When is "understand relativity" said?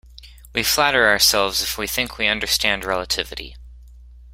2.25-3.55